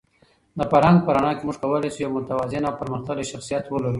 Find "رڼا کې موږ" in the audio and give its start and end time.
1.15-1.57